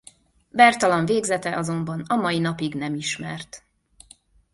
[0.49, 3.63] Bertalan végzete azonban a mai napig nem ismert.